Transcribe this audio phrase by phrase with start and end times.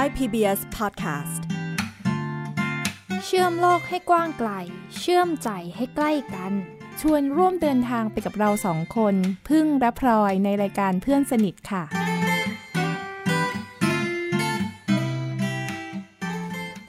[0.00, 1.40] Thai PBS Podcast
[3.24, 4.50] เชื่อมโลกให้กว้างไกล
[4.98, 6.52] เชื่อมใจให้ใกล้กัน
[7.00, 9.14] ชวนร่วมเดินทางไปกับเราสองคน
[9.48, 11.82] พึ่งและพลอยในรายการเพื่อนสนิทค่ะ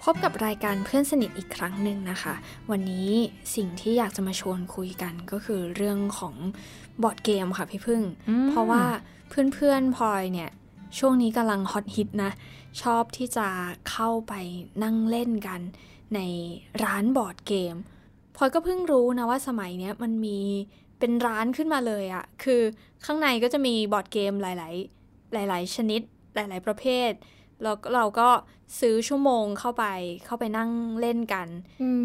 [0.03, 2.35] พบกับรายการเพื่อนสนิทอีกครั้งหนึ่งนะคะ
[2.71, 3.09] วันนี้
[3.55, 6.35] สิ่งที่อยากจะมาชวนคุยกันก็คือเรื่องของ
[7.03, 8.83] บอร์ดเกมค่ะพี่พึ่งอืมเพราะว่า
[9.29, 10.51] เพื่อนๆพลอยเนี่ย
[10.99, 12.31] ช่วงนี้กำลังฮอตฮิตนะ
[12.81, 13.47] ชอบที่จะ
[13.89, 14.33] เข้าไป
[14.83, 15.61] นั่งเล่นกัน
[16.15, 16.19] ใน
[16.83, 17.75] ร้านบอร์ดเกม
[18.35, 20.39] พลอยก็เพิ่งรู้นะว่าสมัยเนี้ยมันมี
[20.99, 22.61] เป็นร้านขึ้นมาเลยอะคือ
[23.05, 26.01] ข้างในก็จะมีบอร์ดเกมหลาย ๆ หลาย ๆ ชนิด
[26.35, 27.11] หลาย ๆ ประเภท
[27.61, 28.29] แล้วเราก็
[28.79, 29.85] ซื้อชั่วโมงเข้าไป
[30.25, 31.47] เข้าไปนั่งเล่นกัน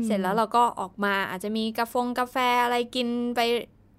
[0.05, 3.41] เสร็จแล้วเราก็ออกมาอาจจะมีกาแฟงกาแฟอะไรกินไป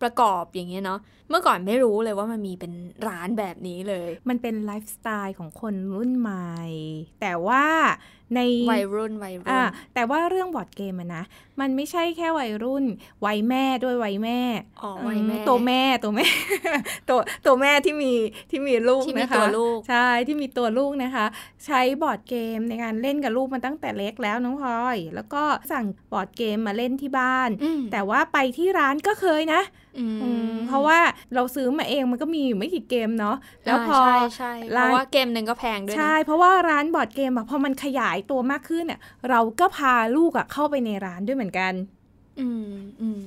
[0.02, 2.74] ประกอบอย่างเงี้ยเนาะเมื่อก่อนไม่รู้เลยว่ามันมีเป็น
[3.08, 6.58] ร้านแบบนี้เลย มันเป็นไลฟ์สไตล์ของคนรุ่นใหม่
[7.22, 7.66] แต่ว่า
[8.36, 8.40] ใน
[8.72, 11.24] วัยรุ่นวัยรุ่อ่านแต่ว่าเรื่องบอร์ดเกมอะนะ
[11.60, 12.86] มันไม่ใช่แค่วัยรุ่น
[13.26, 14.40] วัยแม่ด้วยวัยแม่
[14.82, 16.28] อ๋อวัยแม่อืตัวแม่ตัวแม่
[17.10, 18.14] ตัวตัวแม่ที่มี
[18.50, 21.26] ที่มีลูกที่มีนะคะตัวลูกใช่ที่มีตัวลูกนะคะ
[21.66, 29.62] ใช้บอร์ดเกมในการเล่นกับลูกมาตั้งแต่เล็กแล้วน้องพลอย แล้วก็สั่งบอร์ดเกมมาเล่นที่บ้านอืมแต่ว่าไปที่ร้านก็เคยนะ
[30.00, 31.00] อืมอืมเพราะว่า
[31.36, 41.74] เราซื้อมาเองมันก็มีอยู่ไม่กี่เกมเนาะแล้วพอใช่ใช่เพร้านราะว่าเกมหนึ่งก็แพงด้วยนะใช่ เพราะว่าร้านบอร์ดเกมอะพอมันขยายตัวมากขึ้นเนี่ยเราก็พาลูกอะเข้าไปในร้านด้วยเหมือนกัน
[42.40, 43.26] อืมอืม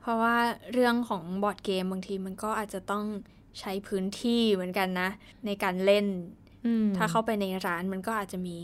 [0.00, 0.36] เพราะว่า
[0.72, 3.04] เรื่องของบอร์ดเกมบางทีมันก็อาจจะต้อง
[3.60, 5.10] ใช้พื้นที่เหมือนกันนะ
[5.46, 6.06] ในการเล่น
[6.66, 8.56] อืมถ้าเข้าไปในร้านมันก็อาจจะมี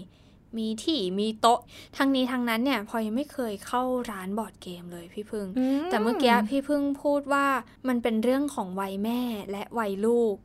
[0.58, 1.60] มีที่มีโต๊ะ
[1.96, 7.46] ทั้งนี้ทั้งนั้นเนี่ยพลอยยังไม่เคยเข้าร้านบอร์ดเกมเลยพี่พึ่งอืแต่เมื่อกี้พี่พึ่งพูดว่า
[7.88, 10.36] มันเป็นเรื่องของวัยแม่และวัยลูก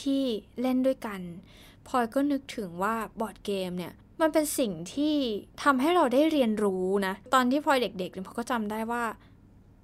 [0.00, 0.22] ที่
[0.60, 1.20] เล่นด้วยกัน
[1.88, 5.14] พลอยก็นึกถึงว่าบอร์ดเกมเนี่ย มันเป็นสิ่งที่
[5.64, 9.02] ทำให้เราได้เรียนรู้นะ ตอนที่พลอยเด็กๆเนี่ยพลอยก็จำได้ว่า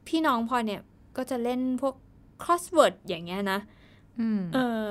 [0.09, 0.81] พี่น้องพลอยเนี่ย
[1.16, 1.94] ก็จะเล่นพวก
[2.42, 3.60] crossword อย่างเงี้ยนะ
[4.20, 4.86] อืมเออ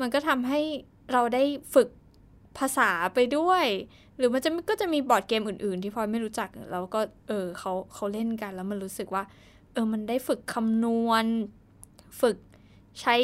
[0.00, 0.60] มันก็ทำให้
[1.12, 1.42] เราได้
[1.74, 1.88] ฝึก
[2.58, 3.66] ภาษาไปด้วย
[4.16, 9.22] หรือมันจะก็จะมีบอร์ดเกมอื่น ๆ ที่พลอยไม่รู้จักแล้วก็เออเขาเขาเล่นกันแล้วมันรู้สึกว่า
[9.72, 11.24] เออมันได้ฝึกคำนวณ
[12.20, 12.36] ฝึก
[13.00, 13.16] ใช้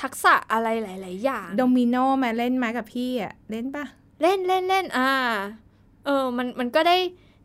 [0.00, 3.84] ทักษะอะไรหลาย ๆ อย่างโดมิโนมาเล่นมากับพี่อะเล่นปะ
[4.22, 5.10] เล่นเล่นเล่นอ่า
[6.04, 6.96] เออ มันมันก็ได้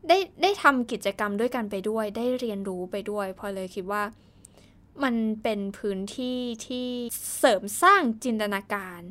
[0.08, 4.04] ได้ได้ทำกิจกรรมด้วยกันไปด้วย ได้เรียนรู้ไปด้วยพลอยเลยคิดว่า
[5.04, 6.88] มันเป็นพื้นที่ที่
[7.38, 9.02] เสริมสร้างจินตนาการ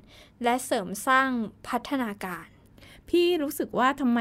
[0.42, 1.28] และเสริมสร้าง
[1.68, 2.46] พัฒนาการ
[3.10, 4.20] พี่รู้สึกว่าทำไม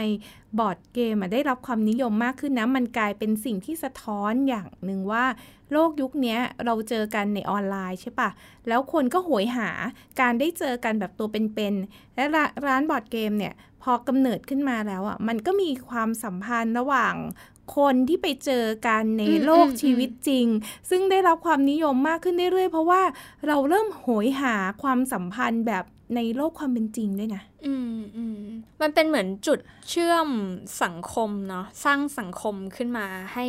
[0.60, 5.26] บอร์ดเกมได้รับความนิยมมากขึ้นนะ มันกลายเป็นสิ่งที่สะท้อนอย่างหนึ่งว่า
[5.72, 8.30] โลกยุคนี้เราเจอกันในออนไลน์ใช่ปะ
[8.68, 9.70] แล้วคนก็โหยหา
[10.20, 12.24] การได้เจอกันแบบตัวเป็นๆและ
[12.68, 17.16] ร้านบอร์ดเกมเนี่ยพอกำเนิดขึ้นมาแล้วอะมันก็มีความสัมพันธ์ระหว่าง
[17.78, 20.48] คนที่ไปเจอกันในโลกชีวิตจริง
[20.90, 23.02] ซึ่งได้รับความนิยมมากขึ้นเรื่อยๆ เพราะว่า
[23.48, 25.84] เราเริ่มโหยหาความสัมพันธ์แบบ
[26.16, 28.40] ในโลกความเป็นจริงด้วยนะ อืมอืม
[28.82, 29.60] มันเป็นเหมือนจุด
[29.90, 30.28] เชื่อม
[30.84, 33.46] สังคมเนาะสร้างสังคมขึ้นมาให้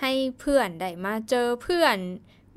[0.00, 0.10] ให้
[0.40, 1.96] เพื่อนได้มาเจอเพื่อน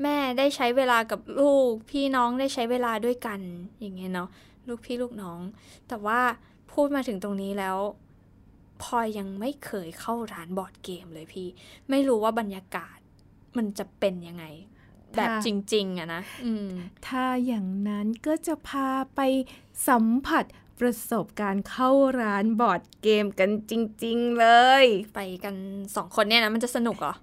[0.01, 3.39] แม่ได้ใช้เวลากับลูก พี่น้องได้ใช้เวลาด้วยกัน
[3.79, 4.29] อย่างเงี้ยเนาะ
[4.67, 5.39] ลูกพี่ลูกน้อง
[5.87, 6.19] แต่ว่า
[6.71, 7.77] พูดมาถึงตรงนี้แล้ว
[8.83, 11.47] พลอยยังไม่เคยเข้าร้านบอร์ดเกมเลยพี่
[11.89, 12.97] ไม่รู้ว่าบรรยากาศ
[13.57, 14.45] มันจะเป็นยังไง
[15.17, 16.67] แบบค่ะจริง ๆอะนะอืม
[17.07, 19.19] ถ้าอย่างนั้นก็จะพาไป
[19.87, 20.45] สัมผัส
[20.79, 21.89] ประสบการณ์เข้า
[22.21, 24.47] ร้านบอร์ดเกมกันจริง ๆ เล
[24.83, 24.85] ย
[25.15, 25.55] ไปกัน
[25.95, 27.13] สองคนเนี่ยนะมันจะสนุกเหรอ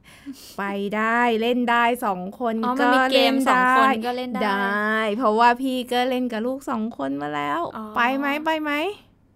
[0.58, 0.64] ไป
[0.96, 8.72] ได้เล่นได้สองคนอ๋อมันก็มีเกเล่มนสองได้คนก็เล่นได้ได้ เพราะว่าพี่ก็เล่นกับลูกสองคนมาแล้วอ๋อไปไหมไปไหม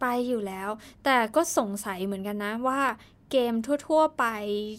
[0.00, 0.68] ไปอยู่แล้ว
[1.04, 2.80] แต่ก็สงสัยเหมือนกันนะว่า
[3.30, 3.54] เกม
[3.88, 4.24] ทั่ว ๆ ไป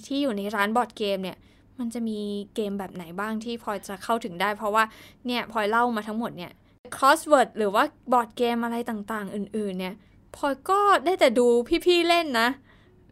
[0.06, 1.38] ที่อยู่ในร้านบอร์ดเกมเนี่ย
[1.80, 2.20] มันจะมี
[2.56, 4.84] เกมแบบไหนบ้างที่พลอยจะเข้าถึงได้ เพราะว่า
[5.28, 6.52] เนี่ยพลอยเล่ามาทั้งหมดเนี่ย
[6.96, 9.96] crossword หรือว่าบอร์ดเกมอะไรต่างๆ อื่น ๆ เนี่ย
[10.36, 11.48] พลอยก็ได้แต่ดู
[11.86, 12.50] พี่ๆเล่นนะ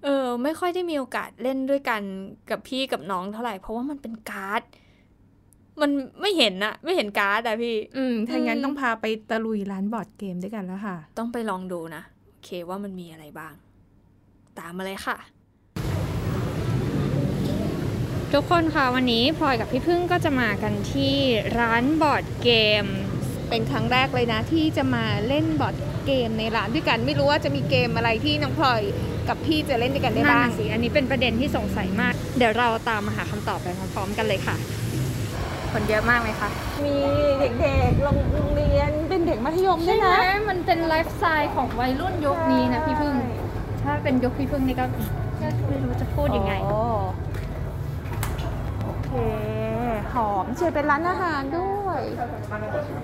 [0.03, 2.01] เออไม่ค่อยได้มีโอกาสเล่นด้วยกัน
[2.49, 4.61] กับพี่กับน้องเท่าไหร่ เพราะว่ามันเป็นการ์ด
[5.81, 13.53] มันไม่เห็นอะไม่เห็นการ์ดอะพี่ อืมถ้างั้นอืมต้องพาไปตะลุยร้านบอร์ดเกมด้วยกันแล้วค่ะ ต้องไปลองดูนะ โอเคว่ามันมีอะไรบ้าง
[14.59, 15.17] ตามมาเลยค่ะ
[18.33, 21.15] ทุกคนค่ะวันนี้พลอยกับพี่พึ่งก็จะมากันที่
[21.59, 22.51] ร้านบอร์ดเก
[22.83, 22.85] ม
[23.49, 25.75] เป็นครั้งแรกเลยนะที่จะมาเล่นบอร์ด
[26.05, 28.81] เกมในร้านด้วยกัน ไม่รู้ว่าจะมีเกมอะไรที่น้องพลอย
[29.29, 34.55] กับพี่จะเล่นด้วยกันได้นั่นบ้างน่ะสิอันนี้เป็นประเด็นที่สงสัยมาก เดี๋ยวเราตามมาหาคำตอบไปพร้อมๆกันเลยค่ะ
[35.71, 36.49] คนเยอะมากไหมคะ
[36.85, 36.95] มี
[37.39, 40.17] เด็กๆโรงเรียนเป็นเด็กมัธยมด้วยนะ
[40.49, 43.15] มันเป็นไลฟ์สไตล์ของวัยรุ่นยุคนี้นะพี่พึ่ง
[43.83, 44.85] ถ้าเป็นยุคพี่พึ่งนี่ก็
[45.41, 47.32] ก็ไม่รู้จะพูดยังไงโอ้โอ
[49.13, 49.19] เค
[50.13, 52.01] หอมเชียเป็นร้านอาหารด้วย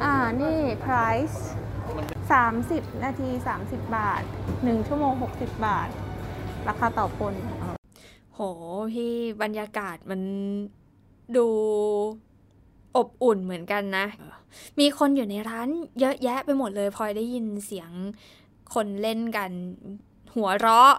[0.03, 1.39] อ่า นี่ price
[2.39, 3.29] 30 นาที
[3.61, 4.23] 30 บาท
[4.55, 5.89] 1 ชั่วโมง 60 บาท
[6.67, 7.33] ราคาต่อคน
[8.33, 8.39] โห
[8.93, 10.21] พี่บรรยากาศมัน
[11.37, 11.47] ดู
[12.97, 14.05] อบอุ่นเหมือนกันนะ
[14.79, 15.67] มีคนอยู่ในร้าน
[15.99, 17.91] เยอะแยะไปหมดเลยพลอยได้ยินเสียง
[18.73, 19.51] คนเล่นกัน
[20.35, 20.93] หัวเราะ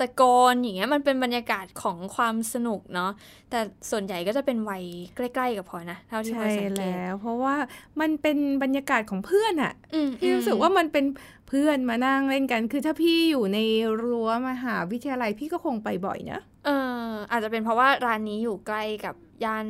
[0.00, 3.10] ตะโกนอย่างเงี้ยมันเป็นบรรยากาศของความสนุกเนาะ
[3.50, 3.60] แต่
[3.90, 4.84] ส่วนใหญ่ก็จะเป็นวัย
[5.16, 7.54] ใกล้ ๆ กับพลอยนะเท่าที่พลใช่อยสังเกตแล้ว เพราะว่า
[8.00, 11.04] มันเป็นบรรยากาศของเพื่อนอะอืมพี่รู้สึกว่ามันเป็น
[11.48, 13.58] เพื่อนมานั่งเล่นกัน คือถ้าพี่อยู่ใน
[14.02, 16.70] รั้วมหาวิทยาลัยพี่ก็คงไปบ่อยนะเอ
[17.08, 19.14] ออาจจะเป็นเพราะว่าร้านนี้อยู่ใกล้กับ
[19.44, 19.66] ย่าน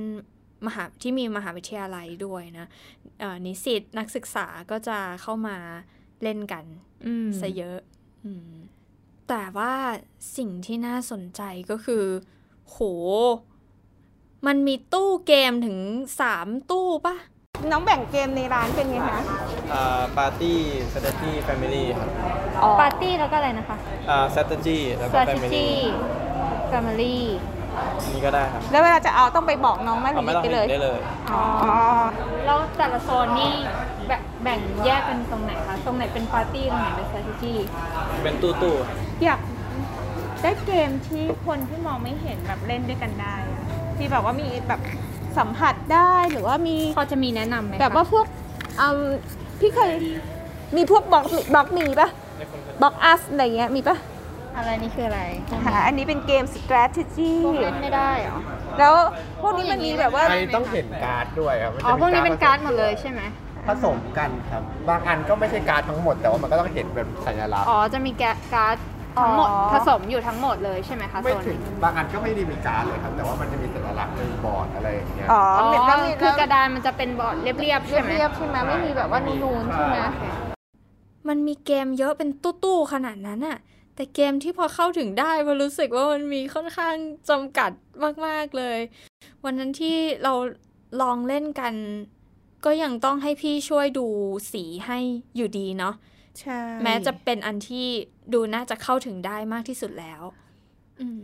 [0.67, 2.67] มหาที่มีมหาวิทยาลัยด้วยนะ
[3.21, 5.56] เอ่อนิสิตนักศึกษาก็จะเข้ามา
[6.23, 6.65] เล่นกัน
[7.06, 7.79] อืมซะเยอะ
[8.25, 8.50] อืม
[9.31, 9.73] แต่ว่า
[10.37, 12.05] สิ่งที่น่าสนใจก็คือ
[12.69, 12.77] โห
[14.47, 15.79] มันมีตู้เกมถึง
[16.21, 17.17] สามตู้ปะ
[17.71, 19.21] น้องแบ่งเกมในร้านเป็นไงคะ
[19.73, 20.59] อ่าปาร์ตี้
[20.93, 22.09] สต r a t e g y family ครับ
[22.81, 23.77] ปาร์ตี้แล้วก็อะไรนะคะ
[24.11, 25.71] อ่า strategy แล้วก็ family
[26.73, 27.19] Family
[28.12, 30.99] นี่ก็ได้ครับแล้วเวลาจะเอาต้องไปบอกน้องไหมหรืเอาอไม่หยิบต้องไปเลยได้เลย
[31.32, 31.43] อ๋อ
[32.47, 33.53] แล้วแต่ละโซนนี่
[34.06, 37.55] แบ่งแบ่งแยกกันตรงไหนคะตรงไหนเป็นปาร์ตี้ตรงไหนเป็น strategy
[38.23, 38.75] เป็นตู้ตู้
[39.25, 39.41] อยาก
[40.43, 43.62] ได้เกมที่คนที่มองไม่เห็นแบบเล่นด้วยกันได้อะ
[43.97, 44.81] ที่แบบว่ามีแบบ
[45.38, 48.26] สัมผัสได้หรือว่ามี พอจะมีแนะนำไหมคะแบบว่าพวก
[48.81, 49.05] อืม
[49.61, 49.93] พี่เคย
[50.76, 51.25] มีพวกบล็อก
[51.55, 52.09] บล็อกมีปะ
[52.83, 53.97] Blokus อะไรเงี้ยมีปะ
[54.56, 55.23] อะไรนี่คืออะไร
[55.67, 58.38] ค่ะอันนี้เป็นเกม strategy พวกเล่นไม่ได้เหรอ
[58.79, 58.94] แล้ว
[59.43, 63.20] พวกนี้มันมีแบบว่าอันนี้ต้องเห็นการ์ดด้วยครับมันจะอ๋อ พวกนี้เป็นการ์ดหมดเลยผใช่ไหม
[63.69, 68.76] ผสมกันครับ บางอันก็ไม่ใช่การ์ดทั้งหมด แต่ว่ามันก็ต้องเห็นเป็นสัญลักษณ์ อ๋อ จะมีแกะการ์ด
[69.23, 79.99] ทั้งหมดอ๋อ ผสมอยู่ทั้งหมดเลยใช่ไหมคะไม่โซนถึงนี้บางอันก็ไม่ได้มีการ์ดเลยครับ แต่ว่ามันจะมีสัญลักษณ์ในบอร์ดอะไรอย่างเงี้ย อ๋ออ๋อแล้วมีคือกระดานมันจะเป็นบอร์ดเรียบๆใช่ไหม เรียบๆใช่ไหมไม่มีแบบว่านูนๆใช่ไหม
[81.29, 83.58] มันมีเกมเยอะเป็นตู้ๆขนาดนั้นอะ
[84.00, 86.94] แต่เกมที่พอเข้าถึงได้พอรู้สึกว่ามันมีค่อนข้าง
[87.31, 87.70] จำกัด
[88.26, 88.79] มาก ๆ เลย
[89.44, 90.35] วันนั้นที่เรา
[91.02, 91.75] ลองเล่นกัน
[92.64, 94.06] ก็ยังต้องให้พี่ช่วยดู
[94.52, 94.99] สีให้
[95.37, 95.94] อยู่ดีเนาะ
[96.41, 97.87] ใช่แม้จะเป็นอันที่
[98.32, 100.23] ดูน่าจะเข้าถึงได้มากที่สุดแล้ว
[101.00, 101.20] อืม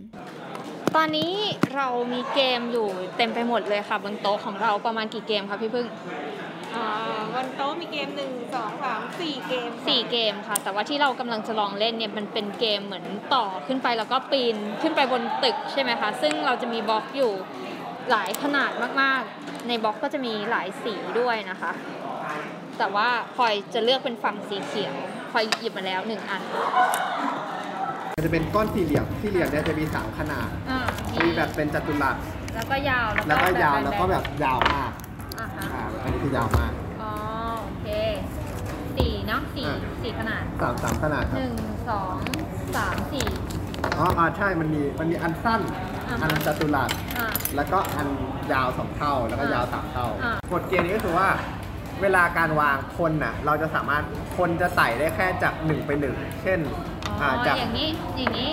[0.94, 1.32] ตอนนี้
[1.74, 6.45] เรามีเกมอยู่เต็มไปหมดเลยค่ะบนโต๊ะของเราประมาณกี่เกมคะพี่พึ่งอ่า
[7.34, 17.32] บนโต๊ะมีเกมหนึ่งสองสามสี่เกมค่ะสี่เกมค่ะ แต่ว่าที่เรากำลังจะลองเล่นเนี่ยมันเป็นเกมเหมือนต่อขึ้นไปแล้วก็ปีนขึ้นไปบนตึกใช่ไหมคะ ซึ่งเราจะมีบล็อกอยู่
[18.10, 18.70] หลายขนาด
[19.00, 21.72] มากๆ ในบล็อกก็จะมีหลายสีด้วยนะคะ
[22.78, 24.94] แต่ว่าพลอยจะเลือกเป็นฝั่งสีเขียว
[25.32, 26.42] พลอยหยิบมาแล้วหนึ่งอัน
[28.16, 30.80] มันจะเป็นก้อนสี่เหลี่ยมสี่เหลี่ยมเนี่ยจะมีสามขนาดอ่า
[31.14, 32.16] มีแบบเป็นจัตุรัส
[32.54, 34.90] แล้วก็ยาวแล้วก็ยาวบบแล้วก็แบบยาวมาก
[35.58, 36.72] อ่าฮะอ่าอันนี้คือยาวมาก
[37.02, 37.12] อ๋อ
[37.64, 37.88] โอเค
[38.96, 41.54] สี่เนาะสี่อ่าสี่ขนาดสามสามขนาดคหรับนึ่ง
[41.88, 42.14] สอง
[42.76, 43.26] สามสี่
[43.98, 45.60] อ๋ออ่าใช่มันมีมันมีอันสั้น
[46.08, 47.26] อ่าฮะอันจัตุรัส อ่า
[47.56, 48.08] แล้วก็อัน
[48.52, 51.28] ยาวสองเท่าแล้วก็อ่ายยาวสามเท่าอ่ากฎเกณฑ์นี้ก็คือว่า
[52.02, 54.04] เวลาการวางคนน่ะเราจะสามารถ
[54.36, 56.60] คนจะไต่ได้แค่จากหนึ่งไปหนึ่งเช่น
[57.06, 57.88] อ๋ออ่าจากอย่างนี้
[58.18, 58.52] อย่างนี้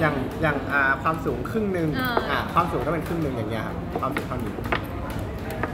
[0.00, 4.52] อย่างอย่างอ่าความสูงครึ่งหนึ่งอ่า อ่าความสูงก็เป็นครึ่งหนึ่งอย่างเงี้ยครับความสูงเท่านี้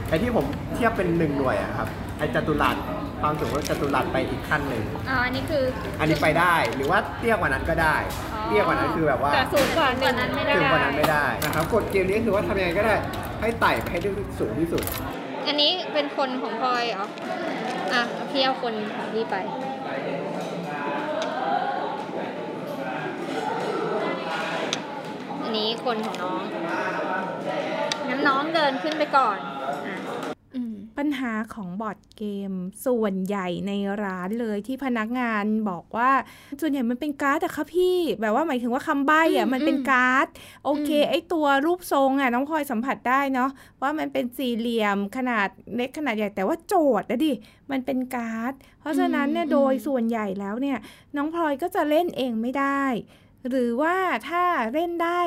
[0.09, 0.45] ไอ้ที่ผม
[0.75, 2.75] เทียบเป็นหนึ่งหน่วยอะครับไอ้จัตุรัส
[3.21, 5.63] ความสูงก็จัตุรัสไปอีกขั้นหนึ่งอ่าอันนี้คือ
[5.99, 7.95] อันนี้ไปได้หรือว่าเตี้ยกว่านั้นก็ได้
[8.33, 12.95] อ๋อเตี้ยกว่านั้นคือแบบว่าแต่สูงกว่าหนึ่งนั้นไม่ได้ถึงกว่านั้นไม่ได้นะครับกฎเกมนี้คือว่าทำยังไงก็ได้
[13.41, 14.83] ให้ไต่ไปให้ได้สูงที่สุด
[15.47, 17.05] อันนี้เป็นคนของพลอยเหรอ
[17.93, 19.35] อะพี่เอาคนของพี่ไป
[25.43, 26.43] อันนี้คนของน้อง
[28.07, 29.54] งั้นน้องเดินขึ้นไปก่อนอะอืม
[30.97, 32.51] ปัญหาของบอร์ดเกม
[32.85, 33.71] ส่วนใหญ่ใน
[34.03, 36.11] ร้านเลยที่พนักงานบอกว่า
[36.61, 40.27] ส่วนใหญ่มันเป็นการ์ดอะค่ะพี่ แบบว่าหมายถึงว่าคำใบ้อะอืมมันเป็นการ์ด
[40.63, 43.49] โอเคอืมไอตัวรูปทรงอะน้องพลอยสัมผัสได้เนาะ
[43.81, 47.33] ว่ามันเป็นสี่เหลี่ยมขนาดเล็กขนาดใหญ่แต่ว่าโจทย์นะดิ
[47.71, 50.77] มันเป็นการ์ด เพราะฉะนั้นเนี่ยโดยส่วนใหญ่แล้วเนี่ย
[51.15, 52.83] น้องพลอยก็จะเล่นเองไม่ได้
[53.49, 53.95] หรือว่า
[54.29, 55.21] ถ้าเล่นได้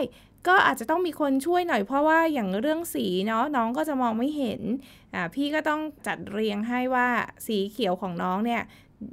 [0.49, 4.98] ก็อาจจะต้องมีคนช่วยหน่อยเพราะว่าอย่างเรื่องสีเนาะน้องก็จะมองไม่เห็นอ่า
[5.35, 7.09] พี่ก็ต้องจัดเรียงให้ว่า
[7.47, 8.63] สีเขียวของน้องเนี่ย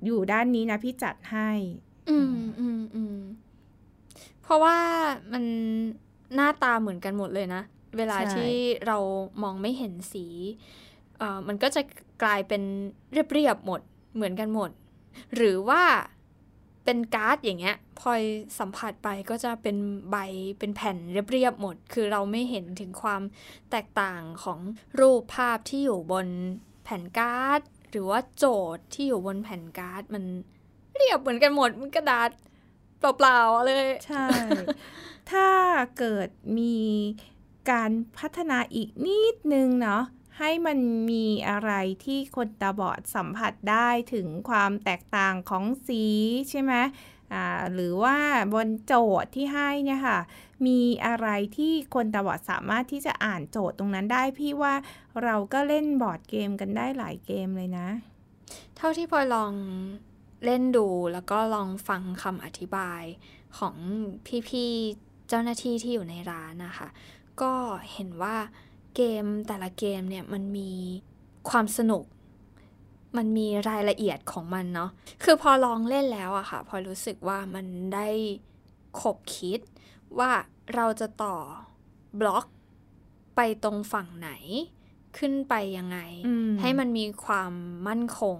[0.05, 1.49] อยู่ด้านนี้นะพี่จัดให้
[2.09, 3.17] อืมอืมอืม
[4.41, 4.77] เพราะว่า
[5.33, 5.43] มัน
[6.35, 7.61] หน้าตาเหมือนกันหมดเลยนะ
[7.97, 8.51] เวลาที่
[8.87, 8.97] เรา
[9.43, 10.25] มองไม่เห็นสี
[11.17, 11.81] เอ่อมันก็จะ
[12.23, 12.61] กลายเป็น
[13.11, 13.81] เรียบๆหมด
[14.15, 14.69] เหมือนกันหมด
[15.35, 15.83] หรือว่า
[16.85, 18.21] เป็นการ์ดอย่างเงี้ย พอย
[18.59, 19.77] สัมผัสไปก็จะเป็น
[20.11, 20.17] ใบ
[20.59, 20.97] เป็นแผ่น
[21.31, 23.21] เรียบๆหมด คือเราไม่เห็นถึงความ
[23.71, 24.59] แตกต่างของ
[24.99, 26.27] รูปภาพที่อยู่บน
[26.83, 30.23] แผ่นการ์ด หรือว่าโจทย์ที่อยู่บนแผ่นการ์ดมัน
[30.95, 32.29] เรียบเหมือนกันหมดมันกระดาษ
[32.99, 34.25] เปล่าๆเลย ใช่
[35.31, 35.47] ถ้า
[35.97, 36.77] เกิดมี
[37.71, 40.03] การพัฒนาอีกนิดนึงเนาะ
[40.39, 40.79] ให้มัน
[41.11, 41.71] มีอะไร
[42.05, 46.03] ที่คนตาบอดสัมผัสได้ถึงความแตกต่างของสี
[46.49, 46.73] ใช่ไหม
[47.73, 48.17] หรือว่า
[48.53, 50.19] บนโจทย์ที่ให้เนี่ยค่ะ
[50.65, 51.27] มีอะไร
[51.57, 54.73] ที่คนตาบอดสามารถที่จะอ่านโจทย์ตรงนั้นได้พี่ว่า
[55.23, 57.87] เราก็เล่นบอร์ดเกมกันได้หลายเกมเลยนะ
[58.77, 59.53] เท่าที่พลอยลอง
[60.45, 63.03] เล่นดูแล้วก็ลองฟังคำอธิบาย
[63.57, 63.75] ของ
[64.49, 66.87] พี่ๆเจ้าหน้าที่ที่อยู่ในร้านนะคะ
[67.41, 67.53] ก็
[67.93, 68.37] เห็นว่า
[68.95, 70.71] เกมแต่ละเกมเนี่ยมันมี
[71.49, 72.03] ความสนุก
[73.17, 74.89] มันมีรายละเอียดของมันเนาะ
[75.23, 78.07] คือพอลองเล่นแล้วอะค่ะ พอรู้สึกว่ามันได้
[79.01, 79.59] ขบคิด
[80.19, 80.31] ว่า
[80.75, 81.35] เราจะต่อ
[82.19, 82.45] บล็อก
[83.35, 84.31] ไปตรงฝั่งไหน
[85.17, 87.51] ขึ้นไปยังไงอืมให้มันมีความ
[87.87, 88.39] มั่นคง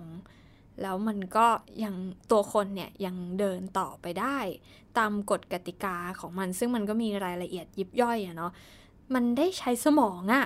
[0.82, 1.48] แล้วมันก็
[1.84, 1.96] ยัง
[2.32, 4.38] ตัวคนเนี่ยยังเดินต่อไปได้
[4.98, 8.51] ตามกฎกติกาของมัน ซึ่งมันก็มีรายละเอียดยิบย่อยอะเนาะ
[9.13, 10.46] มันได้ใช้สมองอะ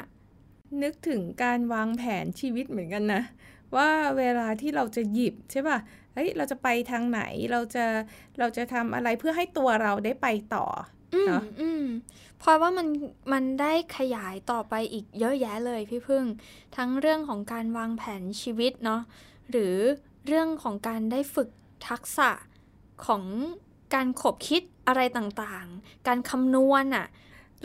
[0.84, 3.22] นึกถึงการวางแผนชีวิตเหมือนกันนะ
[3.76, 5.78] ว่าเวลาที่เราจะหยิบใช่ป่ะ
[6.14, 7.22] เฮ้ยเราจะไปทางไหน
[7.52, 7.86] เราจะ
[8.40, 10.66] เราจะทำอะไรเพื่อให้ตัวเราได้ไปต่อ
[11.14, 11.84] อืมเนอะอืม
[12.40, 12.88] เพราะว่ามัน
[13.34, 16.26] มันได้ขยายต่อไปอีกเยอะแยะเลยพี่พึ่ง
[16.78, 19.02] ทั้งเรื่องของการวางแผนชีวิตเนาะ
[19.52, 19.76] หรือ
[20.28, 21.50] เรื่องของการได้ฝึก
[21.88, 22.30] ทักษะ
[23.06, 23.24] ของ
[23.94, 27.08] การขบคิดอะไรต่างๆ การคำนวณอะ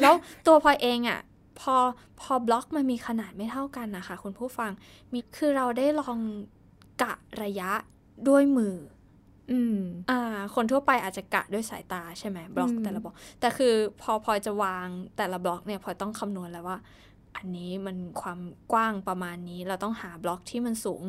[0.00, 0.14] แล้ว
[0.46, 1.20] ตัวพลอยเองอะ
[1.60, 1.76] พอ
[2.20, 4.70] พอบล็อกมันมีขนาดไม่เท่ากันนะคะคุณผู้ฟัง
[5.12, 6.18] มีคือเราได้ลอง
[7.02, 7.70] กะระยะ
[8.28, 8.74] ด้วยมือ
[9.50, 9.78] อืม
[10.10, 10.20] อ่า
[10.54, 16.78] คนทั่วไปอาจจะกะด้วยสายตาใช่ไหมบล็อกอืมแต่ละบล็อก แต่คือพอพลอยจะวางแต่ละบล็อกเนี่ยพลอยต้องคำนวณแล้วว่า
[17.36, 18.40] อันนี้มันความ
[18.72, 21.02] กว้างประมาณนี้ เราต้องหาบล็อกที่มันสูง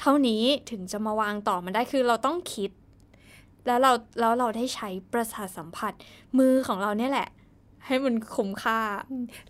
[0.00, 2.70] เท่านี้ถึงจะมาวางต่อมันได้คือเราต้องคิด
[3.66, 5.92] แล้วเราแล้วเราได้ใช้ประสาทสัมผัส
[6.38, 7.28] มือของเราเนี่ยแหละ
[7.86, 8.80] ให้มันคุ้มค่า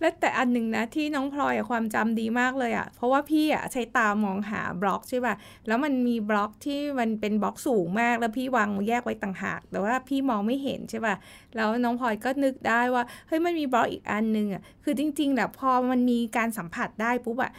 [0.00, 5.34] และแต่อันหนึ่งนะที่น้องพลอยอะความจำดีมากเลยอะ่ะ เพราะว่าพี่อะ่ะใช้ตามองหาบล็อกใช่ป่ะ
[5.66, 11.14] แล้วมันมีบล็อกที่มันเป็นบล็อกสูงมาก แล้วพี่วางแยกไว้ต่างหาก แต่ว่าพี่มองไม่เห็นใช่ป่ะ
[11.56, 17.52] แล้วน้องพลอยก็นึกได้ว่าเฮ้ยมันมีบล็อกอีกอันหนึงอะ่ะ คือจริงๆแหละพอมันมีการสัมผัสได้ปุ๊บอะ่ะ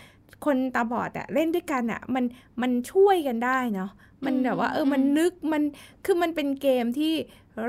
[0.45, 2.25] คนตาบอดอะ่ะเล่นด้วยกันอะ่ะมัน
[2.61, 3.91] มันช่วยกันได้เนาะ
[4.25, 5.63] มันแบบว่าเออมันนึกมัน
[6.05, 7.13] คือมันเป็นเกมที่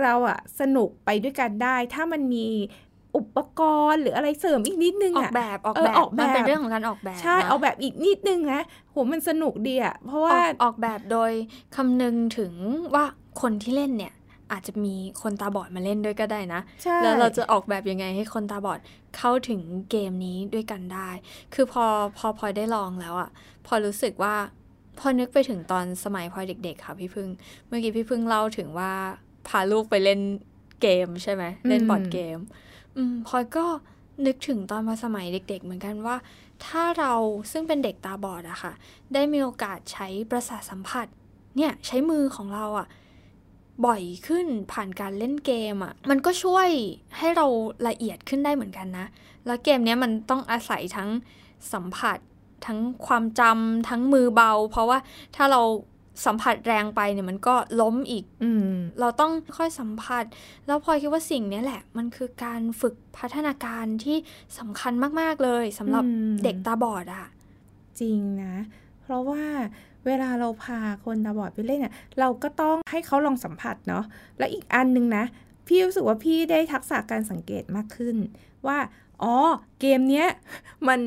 [0.02, 2.46] เราอะสนุกไปด้วยกันได้ ถ้ามันมี
[3.16, 3.60] อุปก
[3.90, 11.32] รณ์หรืออะไรเสริมอีกนิดนึงออกอะแบบออกเออแบบออกแบบมันเป็นเรื่องของการออกแบบ ใช่นะเอาแบบอีกนิดนึงนะโหมันสนุกดีอะเพราะอว่าอกออกแบบโดย
[11.76, 12.52] คำนึงถึง
[12.94, 13.04] ว่า
[13.40, 14.12] คนที่เล่นเนี่ย
[14.52, 18.80] อาจจะมีคนตาบอดมาเล่นด้วยก็ได้นะใช่แล้วเราจะออกแบบยังไงให้คนตาบอด
[19.16, 19.60] เข้าถึง
[19.90, 21.08] เกมนี้ด้วยกันได้
[21.54, 21.84] คือพอ
[22.18, 23.30] พอพลอยได้ลองแล้วอะ
[23.66, 24.34] พอรู้สึกว่า
[24.98, 27.28] พอนึกไปถึงตอนสมัยพลอยเด็ก ๆ ค่ะพี่พึ่ง
[27.66, 28.92] เมื่อกี้พี่พึ่งเล่าถึงว่า
[29.48, 30.20] พาลูกไปเล่น
[30.82, 32.38] เกมใช่ไหม เล่นบอร์ดเกม
[32.98, 33.66] อืมพลอยก็
[34.26, 36.16] นึกถึงตอนมาสมัยเด็ก ๆ เหมือนกันว่า
[36.66, 37.14] ถ้าเรา
[37.52, 38.72] ซึ่งเป็นเด็กตาบอดอะค่ะ
[39.14, 41.06] ได้มีโอกาสใช้ประสาทสัมผัส
[41.56, 42.86] เนี่ยใช้มือของเราอะ
[43.86, 46.68] บ่อยขึ้นผ่านการเล่นเกมอะมันก็ช่วย
[47.18, 47.46] ให้เรา
[47.88, 49.06] ละเอียดขึ้นได้เหมือนกันนะ
[49.46, 51.08] แล้วเกมเนี้ยมันต้องอาศัยทั้ง
[51.72, 52.18] สัมผัส
[52.66, 54.98] ทั้งความจำทั้งมือเบา เพราะว่า
[55.36, 55.62] ถ้าเรา
[56.26, 60.24] สัมผัสแรงไปเนี่ยมันก็ล้มอีกอืมเราต้องค่อยสัมผัส
[60.66, 64.16] แล้วพลอยคิดว่าสิ่งเนี้ยแหละ มันคือการฝึกพัฒนาการที่
[64.58, 67.26] สำคัญมาก ๆ เลยสำหรับอืมเด็กตาบอดอะ
[68.00, 68.54] จริงนะ
[69.02, 69.44] เพราะว่า
[70.06, 74.04] เวลาเราพาคนตาบอดไปเล่นอะเราก็ต้องให้เขาลองสัมผัสเนาะ
[74.38, 75.24] และอีกอันหนึ่งนะ
[75.66, 78.16] พี่รู้สึกว่าพี่ได้ทักษะการสังเกตมากขึ้น
[78.66, 78.78] ว่า
[79.22, 79.34] อ๋อ
[79.80, 80.28] เกมเนี้ย
[80.88, 81.00] มัน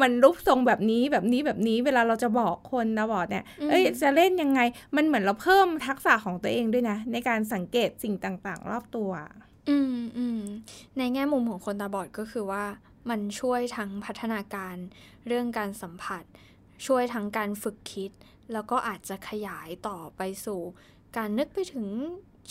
[0.00, 4.60] มันรูปทรงแบบนี้แบบนี้แบบนี้เวลาเราจะบอกคนตาบอดเนี่ย เอ้ยจะเล่นยังไง
[4.96, 9.10] มันเหมือนเราเพิ่มทักษะของตัวเองด้วยนะ ในการสังเกตสิ่งต่างๆ รอบตัว
[9.68, 10.40] อืมอืม
[10.98, 12.64] ในแง่มุมของคนตาบอดก็คือว่า
[13.10, 14.76] มันช่วยทั้งพัฒนาการ
[15.26, 16.24] เรื่องการสัมผัส
[16.86, 18.10] ช่วยทั้งการฝึกคิด
[18.52, 20.60] แล้วก็อาจจะขยายต่อไปสู่
[21.16, 21.86] การนึกไปถึง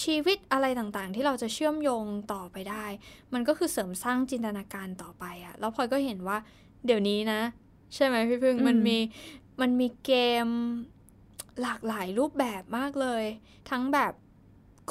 [0.03, 2.85] ชีวิตอะไรต่างๆ ที่เราจะเชื่อมโยงต่อไปได้
[3.33, 6.37] มันก็คือเสริมสร้างจินตนาการต่อไปอะแล้วพลอยก็เห็นว่า
[6.85, 7.41] เดี๋ยวนี้นะ
[7.95, 8.97] ใช่ไหมพี่พึ่งอืมมันมี
[9.61, 10.11] มันมีเก
[10.45, 10.47] ม
[11.61, 13.23] หลากหลายรูปแบบมากเลย
[13.69, 14.13] ทั้งแบบ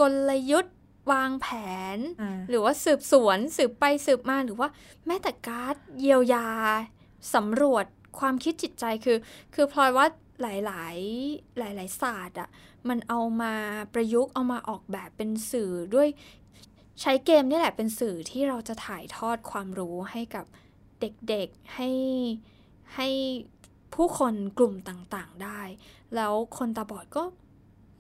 [0.01, 0.75] กลยุทธ์
[1.13, 1.47] วางแผ
[1.97, 4.69] นอ่าหรือว่าสืบสวนสืบไปสืบมาหรือว่า
[5.07, 6.49] แม้แต่การ์ดเยียวยา
[7.35, 7.85] สำรวจ
[8.19, 9.19] ความคิดจิตใจคือ
[9.55, 10.07] คือพลอยว่า
[10.43, 10.55] หลา
[10.95, 10.97] ย
[11.75, 12.49] ๆ หลาย ๆ ศาสตร์อะ
[12.89, 13.55] มันเอามา
[13.95, 16.09] ประยุกต์เอามาออกแบบเป็นสื่อด้วย
[17.01, 20.45] ใช้เกมนี่แหละเป็นสื่อที่เราจะถ่ายทอดความรู้ให้กับ
[21.01, 21.91] เด็กๆให้
[22.95, 23.09] ให้
[23.95, 25.61] ผู้คนกลุ่มต่างๆได้
[26.15, 27.25] แล้วคนตาบอดก็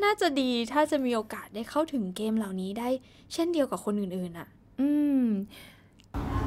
[0.04, 2.88] น่าจะดีถ้าจะมีโอกาสได้เข้าถึงเกมเหล่านี้ได้
[3.32, 4.48] เช่นเดียวกับคนอื่นๆอะ
[4.80, 4.88] อื
[5.24, 5.26] ม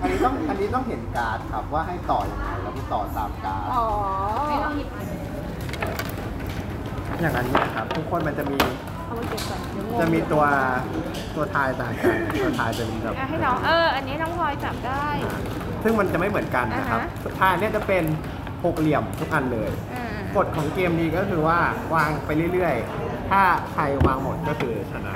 [0.01, 3.69] อันนี้ต้องอันนี้ต้องเห็นการ์ดครับว่าให้ต่อยังไงแล้วก็ต่อตามการ์ด
[4.77, 8.57] อย่างอันนี้นะครับทุกคนมันจะมี
[9.99, 10.43] จะมีตัว
[11.35, 15.05] ตัวทายต่างกันตัวทายจะเป็นแบบให้น้องเออ อันนี้น้องพลอยจับได้
[15.83, 18.03] ซึ่งมันจะไม่เหมือนกันนะครับอ่าฮะ ทายเนี่ยจะเป็น
[18.63, 19.69] หกเหลี่ยมทุกอันเลย
[20.35, 21.59] กฎของเกมนี้ก็คือว่า
[21.93, 25.13] วางไปเรื่อยๆ ถ้าใครวางหมดก็คือชนะ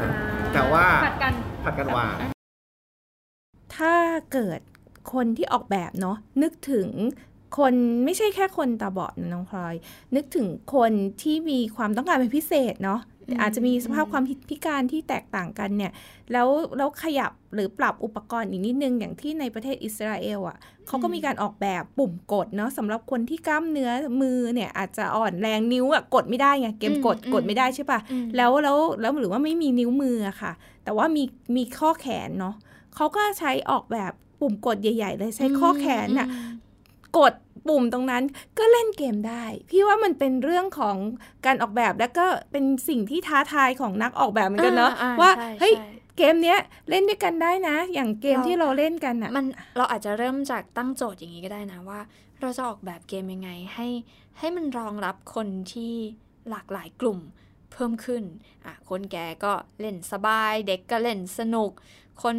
[0.00, 0.10] นะ
[0.54, 1.32] แต่ว่า ผัดกัน
[1.64, 2.16] ผัดกันวาง
[3.76, 3.94] ถ้า
[4.32, 4.60] เกิด
[5.12, 6.88] คนที่ออกแบบเนาะนึกถึง
[7.58, 9.74] คนไม่ใช่แค่คนตาบอดนะน้องพลอย
[10.14, 10.92] นึกถึงคน
[11.22, 15.92] ที่มีความต้องการเป็นพิเศษเนาะอืมอาจจะมีสภาพความพิการที่แตกต่างกันเนี่ย
[16.32, 23.90] แล้วแล้วขยับหรือปรับอุปกรณ์อีกนิดนึง อย่างที่ในประเทศอิสราเอลอะเขาก็มีการออกแบบปุ่มกดเนาะสำหรับคนที่กล้ามเนื้อ
[24.20, 30.52] มือเนี่ยอาจจะอ่อนแรงนิ้วอะกดไม่ได้ไงเกมกดอืมกดไม่ได้ใช่ปะอืมแล้วแล้วแล้วหรือว่าไม่มีนิ้วมืออะค่ะ
[30.84, 31.22] แต่ว่ามี
[31.56, 32.54] มีข้อแขนเนาะ
[32.94, 36.28] เขาก็ใช้ออกแบบปุ่มกดใหญ่ ๆ เลยใช้ข้อแขนน่ะ
[37.18, 37.34] กด
[37.68, 38.24] ปุ่มตรงนั้น
[38.58, 40.96] ก็เล่นเกมได้ พี่ว่ามันเป็นเรื่องของ
[41.46, 46.58] การออกแบบและก็เป็นสิ่งที่ท้าทายของนักออกแบบเหมือนกันเนาะอ่าอ่าว่าใช่เฮ้ยใช่เกมเนี้ย
[46.90, 52.00] เล่นด้วยกันได้นะ อย่างเกมเราที่เราเล่นกันอะมันเราอาจจะเริ่มจากตั้งโจทย์อย่างนี้ก็ได้นะว่า
[52.40, 53.88] เราจะออกแบบเกมยังไงให้
[54.38, 55.94] ให้มันรองรับคนที่
[56.50, 57.18] หลากหลายกลุ่ม
[57.72, 58.22] เพิ่มขึ้น
[58.64, 61.70] อะคนแก่ก็เล่นสบาย เด็กก็เล่นสนุก
[62.22, 62.36] คน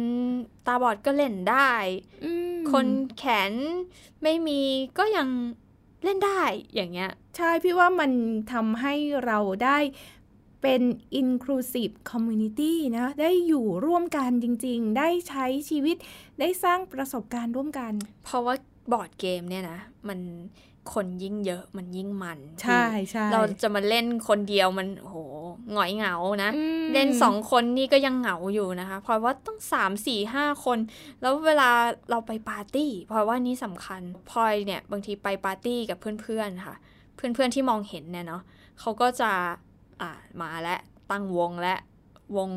[0.66, 1.72] ตาบอดก็เล่นได้
[2.24, 2.86] อืมคน
[3.16, 3.52] แขน
[4.22, 4.60] ไม่มี
[4.98, 5.28] ก็ยัง
[6.04, 6.42] เล่นได้
[6.74, 8.10] อย่างเงี้ย ใช่พี่ว่ามัน
[8.52, 8.94] ทำให้
[9.26, 9.78] เราได้
[10.62, 10.82] เป็น
[11.20, 15.96] inclusive community นะ ได้อยู่ร่วมกันจริง ๆ ได้ใช้ชีวิต
[16.40, 17.92] ได้สร้างประสบการณ์ร่วมกัน
[18.24, 18.54] เพราะว่า
[18.92, 20.18] บอร์ดเกมเนี่ยนะ มัน
[20.92, 25.14] คนยิ่งเยอะมันยิ่งมัน ใช่ใช่เราจะมาเล่นคนเดียวมันโห
[25.72, 30.78] หงอยเหงานะอืมเล่นสองคนนี่ก็ยังเหงาอยู่นะคะ เพราะว่าต้องสามสี่ห้าคน
[31.20, 31.70] แล้วเวลา
[32.10, 36.76] เราไปปาร์ตี้ เพราะว่านี่สำคัญพลอยเนี่ยบางทีไปปาร์ตี้กับเพื่อนๆค่ะ
[37.16, 38.42] เพื่อนๆที่มองเห็นเนี่ยเนาะ
[38.80, 39.30] เขาก็จะ
[40.00, 40.76] อ่ามาและ
[41.10, 41.74] ตั้งวงและ
[42.36, 42.50] วง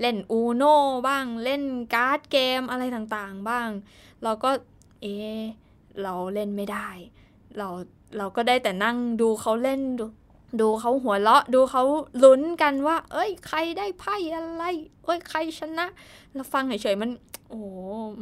[0.00, 0.76] เล่นอูโน่
[1.08, 1.62] บ้างเล่น
[1.94, 3.68] การ์ดเกมอะไรต่างๆบ้าง
[4.22, 4.50] เราก็
[5.02, 5.44] เอะ
[6.02, 6.88] เราเล่นไม่ได้
[7.58, 7.68] เรา
[8.18, 10.06] เราก็ได้แต่นั่งดูเขาเล่นดู
[10.60, 11.82] ดูเขาหัวเราะดูเขา
[12.24, 14.64] ลุ้นกันว่า เอ้ย ใครได้ไพ่อะไร
[15.04, 15.86] เอ้ย ใครชนะ
[16.34, 17.10] เราฟังเฉยๆมัน
[17.48, 17.66] โอ้โห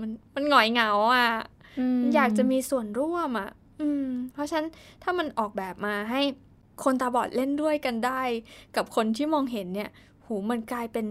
[0.01, 1.29] มันมันหงอยเหงาอะ
[1.99, 4.69] มอยากจะมีส่วนร่วมอะ อืม เพราะฉะนั้น
[5.03, 6.23] ถ้ามันออกแบบมาให้
[6.85, 8.23] คนตาบอดเล่นด้วยกันได้
[8.77, 9.91] กับคนที่มองเห็นเนี่ย
[10.27, 11.07] หูมันกลายเป็น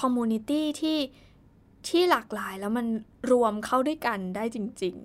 [0.00, 0.98] community ที่
[1.88, 2.86] ที่หลากหลายแล้วมัน
[3.30, 4.96] รวมเข้าด้วยกันได้จริง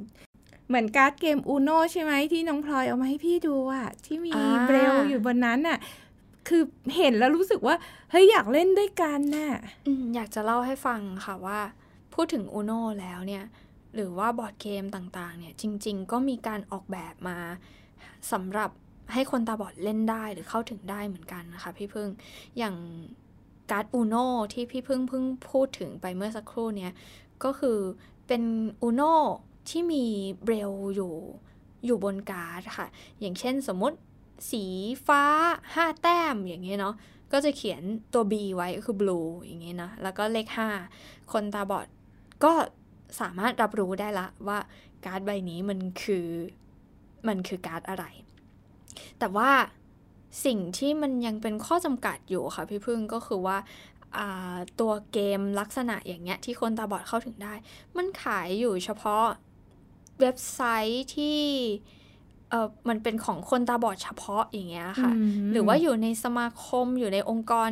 [0.67, 5.77] เหมือนการ์ดเกม Uno ใช่ไหมที่น้องพลอยเอามาให้พี่ดูอะที่มีอ่าเบรลอยู่บนนั้นน่ะ
[6.47, 6.63] คือ
[6.97, 7.75] เห็นแล้วรู้สึกว่า
[8.09, 11.59] เฮ้ยอยากเล่นด้วยกันน่ะๆอืมอยากจะเล่าให้ฟังค่ะว่า
[12.13, 13.43] พูดถึง Uno แล้วเนี่ย
[13.95, 17.37] หรือว่าบอร์ดเกมต่างๆ เนี่ยจริง ๆ ก็มีการออกแบบมา
[18.31, 18.69] สำหรับ
[19.13, 22.09] ให้คนตาบอดเล่นได้หรือเข้าถึงได้เหมือนกันนะคะพี่พึ่ง
[22.57, 22.75] อย่าง
[23.71, 26.93] การ์ด Uno ที่พี่พึ่งเพิ่งพูดถึงไปเมื่อสักครู่เนี่ย
[27.43, 27.77] ก็คือ
[28.27, 28.43] เป็น
[28.87, 29.13] Uno
[29.69, 30.05] ที่มี
[30.43, 31.13] เบรลอยู่
[31.85, 32.87] อยู่บนการ์ดค่ะ
[33.19, 33.97] อย่างเช่นสมมติ
[34.51, 34.63] สี
[35.07, 35.23] ฟ้า
[35.65, 36.95] 5 แต้มอย่างเงี้ยเนาะ
[37.31, 37.81] ก็จะเขียน
[38.13, 40.47] ตัว B ไว้ก็คือ blue อย่างเงี้ยนะ แล้วก็เลข
[40.89, 41.87] 5 คนตาบอด
[42.43, 42.53] ก็
[43.19, 44.59] สามารถรับรู้ได้ละว่า
[45.05, 46.27] การ์ดใบนี้มันคือ
[47.27, 48.05] มันคือการ์ดอะไร
[49.19, 49.49] แต่ว่า
[50.45, 53.57] สิ่งที่มันยังเป็นข้อจำกัดอยู่ค่ะพี่พึ่งก็คือว่า
[54.79, 57.53] ตัวเกมลักษณะอย่างเงี้ยที่คนตาบอดเข้าถึงได้
[57.97, 59.25] มันขายอยู่เฉพาะ
[60.23, 61.39] เว็บไซต์ที่
[62.49, 67.69] เออมันเป็นของคนตาบอดเฉพาะอย่างเงี้ยค่ะอืมหรือว่าอยู่ในสมาคมอยู่ในองค์กร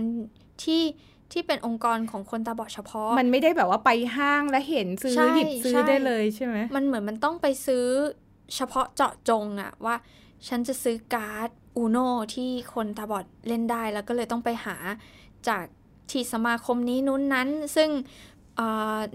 [0.64, 0.84] ที่
[1.32, 7.86] ที่เป็นองค์กรของคนตาบอดเฉพาะ มันไม่ได้แบบว่าไปห้างแล้วเห็นซื้อใช่หยิบซื้อใช่ได้เลยใช่ไหมมันเหมือนมันต้องไปซื้อ
[8.56, 9.96] เฉพาะเจาะจงอะว่า
[10.48, 11.98] ฉันจะซื้อการ์ดอูโน
[12.34, 14.76] ที่คนตาบอดเล่นได้แล้วก็เลยต้องไปหา
[15.48, 15.66] จาก
[16.12, 18.31] ที่สมาคมนี้นู้นนั้น ซึ่งเอ่อ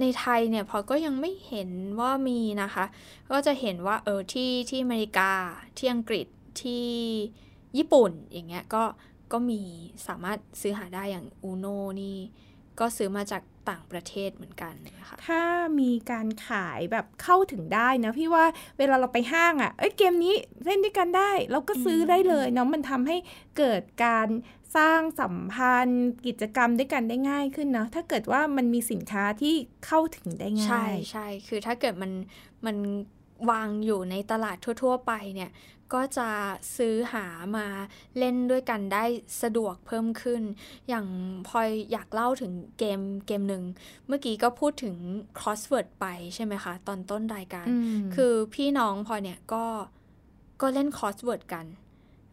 [0.00, 1.70] ในไทยเนี่ยพอก็ยังไม่เห็น
[2.00, 2.84] ว่ามีนะคะ
[3.30, 5.32] ก็จะเห็นว่าเออที่ที่อเมริกา
[5.78, 6.26] ที่อังกฤษ
[6.62, 6.86] ที่
[7.76, 8.84] ญี่ปุ่นอย่างเงี้ยก็
[9.32, 9.60] ก็มี
[10.06, 11.66] สามารถซื้อหาได้อย่างอูโน
[12.00, 12.16] นี่
[12.80, 15.42] ก็ซื้อมาจากต่างประเทศเหมือนกันนะคะถ้า
[15.80, 18.44] มีการขายแบบเข้าถึงได้นะพี่ว่า
[18.78, 20.34] เวลาเราไปห้างอะ่ะ เอ้ยเกมนี้
[20.64, 23.16] เล่นด้วยกันได้ เราก็ซื้อได้เลยเนาะมันทำให้
[23.58, 24.28] เกิดการ
[24.76, 29.54] สร้างสัมพันธ์ กิจกรรมด้วยกันได้ง่ายขึ้นเนาะถ้าเกิดว่ามันมีสินค้าที่
[29.86, 32.12] เข้าถึงได้ง่าย ใช่ใช่คือถ้าเกิดมัน
[32.66, 32.76] มัน
[33.50, 35.52] วางอยู่ในตลาดทั่ว ๆ ไปเนี่ย
[35.94, 36.28] ก็จะ
[36.76, 37.66] ซื้อหามา
[38.18, 39.04] เล่นด้วยกันได้
[39.42, 40.42] สะดวกเพิ่มขึ้น
[40.88, 41.06] อย่าง
[41.48, 43.64] พลอยอยากเล่าถึงเกมเกมหนึ่ง
[44.06, 44.96] เมื่อกี้ก็พูดถึง
[45.38, 49.64] crossword ไปใช่ไหมคะ ตอนต้นรายการอืมคือพี่น้องพลอยเนี่ยก็
[50.60, 51.66] ก็เล่น crossword กัน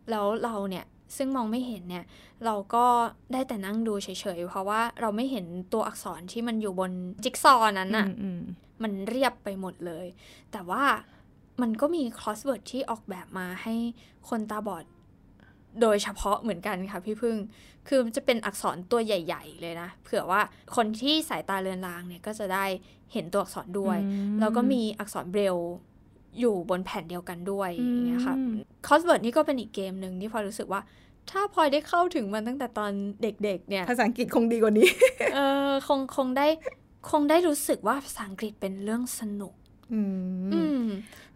[0.09, 0.85] แล้วเราเนี่ย
[1.17, 2.05] ซึ่งมองไม่เห็นเนี่ย
[2.45, 2.85] เราก็
[3.33, 6.91] ได้แต่นั่งดูเฉยๆ เพราะว่าเราไม่เห็นตัวอักษรที่มันอยู่บน
[7.23, 8.29] จิ๊กซอว์นั้นน่ะอื
[8.83, 10.07] มมันเรียบไปหมดเลย
[10.51, 10.83] แต่ว่า
[11.61, 13.75] มันก็มี crossword ที่ออกแบบมาให้
[14.29, 14.85] คนตาบอด
[15.81, 17.37] โดยเฉพาะเหมือนกันค่ะพี่พึ่ง
[17.87, 20.41] คือมันจะเป็นอักษรตัวใหญ่ ๆ เลยนะ เผื่อว่า
[20.75, 22.65] คนที่สายตาเลือนลางเนี่ยก็จะได้
[23.13, 25.57] เห็นตัวอักษรด้วยอืมแล้วก็มีอักษรเบรล
[26.39, 28.35] อยู่บนแผ่นเดียวกันด้วยอืมอย่างเงี้ยค่ะ
[28.85, 30.81] crossword นี่ก็เป็นอีกเกมหนึ่งที่พลอยรู้สึกว่า
[31.31, 32.91] ถ้าพลอยได้เข้าถึงมันตั้งแต่ตอน
[33.21, 34.89] เด็กๆเนี่ยภาษาอังกฤษคงดีกว่านี้
[35.35, 36.47] เออคงคงได้
[37.09, 39.53] คงได้รู้สึกว่าภาษาอังกฤษเป็นเรื่องสนุก
[39.93, 40.01] อื
[40.47, 40.83] มอืม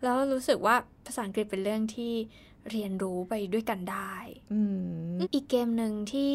[0.04, 0.76] แล้วรู้สึกว่า
[1.06, 2.14] ภาษาอังกฤษเป็นเรื่องที่
[2.72, 4.16] เรียนรู้ไปด้วยกันได้
[4.54, 4.60] อื
[5.14, 6.34] มอีกเกมหนึ่งที่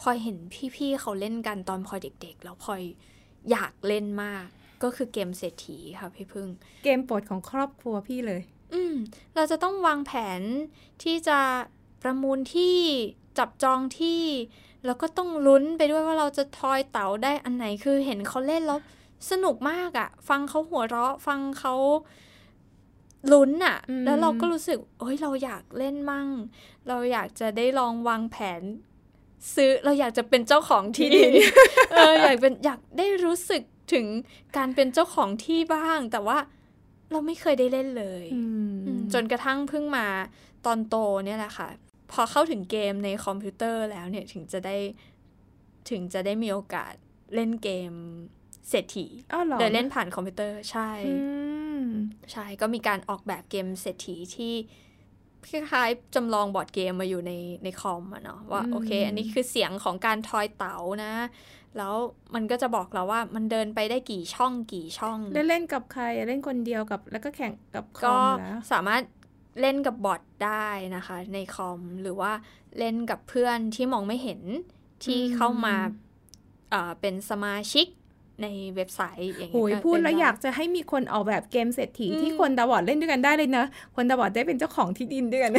[0.00, 0.36] พลอยเห็น
[0.76, 2.82] พี่ๆเขาเล่นกันตอนพลอยเด็ก ๆ แล้วพลอย
[3.50, 4.46] อยากเล่นมาก
[4.82, 6.48] ก็คือเกมเศรษฐีค่ะพี่พึ่ง
[6.84, 8.42] เกมโปรดของครอบครัวพี่เลย
[8.74, 8.94] อืม
[9.34, 10.40] เราจะต้องวางแผน
[11.02, 11.38] ที่จะ
[12.02, 12.76] ประมูลที่
[13.38, 14.22] จับจองที่
[14.86, 18.80] แล้วก็ต้องลุ้นไปด้วยว่าเราจะทอยเต๋าได้อันไหนคือเห็นเขาเล่นแล้ว
[19.30, 21.74] สนุกมากอะฟังเขาหัวเราะ ฟังเขา
[23.32, 26.28] ลุ้นอะอืมแล้วเราก็รู้สึกเอ้ยเราอยากเล่นมั่ง
[26.88, 28.62] เราอยากจะได้ลองวางแผน
[29.54, 31.32] ซื้อเราอยากจะเป็นเจ้าของที่ดิน
[31.92, 34.06] เอออยากเป็นอยากได้รู้สึกถึง
[34.56, 36.38] การเป็นเจ้าของที่บ้าง แต่ว่า
[37.10, 40.06] เราไม่เคยได้เล่นเลยอืมอืมจนกระทั่งเพิ่งมา
[40.66, 41.68] ตอนโตเนี่ยแหละค่ะ
[42.14, 44.76] พอเข้าถึงเกมในคอมพิวเตอร์แล้วเนี่ยถึงจะได้
[45.90, 46.94] ถึงจะได้มีโอกาส
[47.34, 47.92] เล่นเกม
[48.70, 51.14] เศรษฐีอ้าวเหรอโดยเล่นผ่านคอมพิวเตอร์ใช่อื
[51.82, 51.84] ม
[52.32, 54.54] ใช่ก็มีการออกแบบเกมเศรษฐีที่
[55.50, 57.32] คล้ายๆจำลองบอร์ดเกมมาอยู่ใน
[57.64, 61.12] ในคอมอะเนาะว่าอืมโอเค อันนี้คือเสียงของการทอยเต๋านะ
[61.76, 61.94] แล้ว
[62.34, 69.02] มันก็จะบอกเราว่ามันเดินไปได้กี่ช่องกี่ช่อง เล่นเล่นกับใครเล่นคนเดียวกับแล้วก็แข่งกับคอก็มแล้วสามารถ
[69.60, 72.32] เล่นกับบอทได้นะคะ ในคอมหรือว่า
[72.78, 74.40] เล่นกับเพื่อนที่มองไม่เห็น
[75.04, 75.76] ที่อืมเข้ามา
[76.70, 77.86] เอ่อเป็นสมาชิก
[78.42, 83.64] ในเว็บไซต์อย่างโอ้เงี้ยยพูดเนแล้วไอยากจะให้มีคนออกแบบเกมเศรษฐีอืมที่คนตาบอดเล่นด้วยกันได้เลยนะ
[83.96, 85.52] คนตาบอดได้เป็นเจ้าของที่ดินด้วยกัน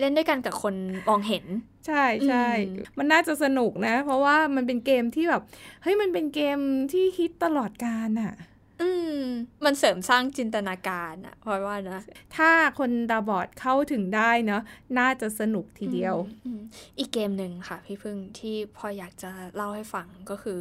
[0.00, 0.74] เล่นด้วยกันกับคน
[1.08, 1.44] มองเห็น
[1.86, 5.42] ใช่ใช่อืมมันน่าจะสนุกนะ เพราะว่ามันเป็นเกมที่แบบ
[5.82, 6.58] เฮ้ยมันเป็นเกม
[6.92, 8.34] ที่ฮิตตลอดกาลอะ
[8.80, 9.22] อืม
[9.64, 12.02] มันเสริมสร้างจินตนาการอะพลอยว่านะ
[12.36, 14.62] ถ้าคนตาบอดเข้าถึงได้เนาะ
[14.98, 16.60] น่าจะสนุกทีเดียวอืมอืม
[16.98, 20.60] อีกเกมหนึ่งค่ะ พี่พึ่งที่พลอยอยากจะเล่าให้ฟังก็คือ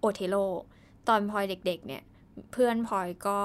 [0.00, 0.36] โอเทโล
[1.08, 2.02] ตอนพลอยเด็ก ๆ เนี่ย
[2.52, 3.40] เพื่อนพลอยก็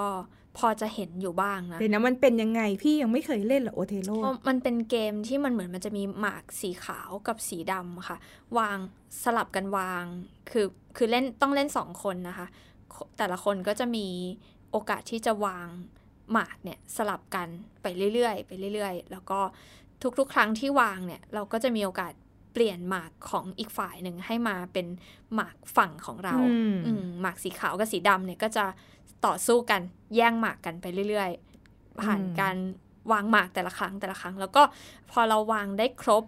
[0.58, 8.18] พอจะเห็นอยู่บ้างนะเดี๋ยวนะมันเป็นยังไงพี่ยังไม่เคยเล่นเหรอโอเทโลเพราะมันเป็นเกมที่มันเหมือนมันจะมีหมากสีขาวกับสีดำค่ะ
[8.58, 8.78] วาง
[9.24, 10.04] สลับกันวาง
[10.52, 10.66] คือ
[10.98, 12.48] คือเล่นต้องเล่นสองคนนะคะ
[13.18, 14.08] แต่ละคนก็จะมี
[14.72, 15.68] โอกาสที่จะวาง
[16.32, 17.48] หมากเนี่ยสลับกัน
[17.82, 19.40] ไปเรื่อยๆไปเรื่อยๆ แล้วก็
[20.20, 22.14] ทุกๆ ครั้งที่วางเนี่ยเราก็จะมีโอกาส
[22.54, 24.88] เปลี่ยนหมากของอีกฝ่ายหนึ่งให้มาเป็น
[25.36, 28.66] หมากฝั่งของเราอืมอืมหมากสีขาวกับสีดำเนี่ยก็จะ
[29.26, 29.82] ต่อสู้กัน
[30.16, 32.56] แย่งหมากกันไปเรื่อยๆ ผ่านอืมการ
[33.12, 34.62] วางหมากแต่ละครั้งแต่ละครั้ง แล้วก็
[35.12, 36.24] พอเราวางได้ครบ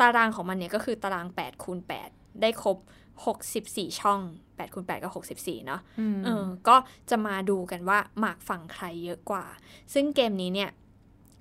[0.00, 1.78] ตารางของมันเนี่ยก็คือตาราง8คูณ
[2.10, 2.76] 8ได้ครบ
[3.26, 6.76] 64 ช่อง8คูณ8ก็ 64 เนาะอืมเออก็
[7.10, 9.44] จะมาดูกันว่าหมากฝั่งใครเยอะกว่า
[9.92, 10.70] ซึ่งเกมนี้เนี่ย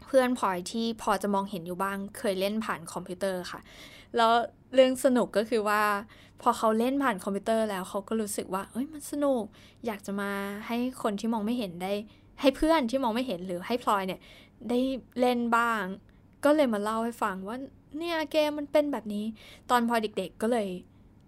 [0.06, 3.60] เพื่อนพลอยที่พอจะมองเห็นอยู่บ้างเคยเล่นผ่านคอมพิวเตอร์ค่ะ
[4.16, 4.32] แล้ว
[4.74, 5.82] เรื่องสนุกก็คือว่า
[6.42, 9.44] พอเขาเล่นผ่านคอมพิวเตอร์แล้วเขาก็รู้สึกว่าเอ้ยมันสนุก
[9.86, 10.32] อยากจะมา
[10.68, 11.94] ให้คนที่มองไม่เห็นได้
[12.42, 14.20] ให้เพื่อนที่มองไม่เห็นหรือให้พลอยเนี่ย
[14.70, 14.80] ได้
[15.20, 15.84] เล่นบ้าง
[16.46, 17.58] ก็เลยมาเล่าให้ฟังว่า
[17.98, 19.26] เนี่ยเกมมันเป็นแบบนี้
[19.70, 20.68] ตอนพลอยเด็ก ๆ ก็เลย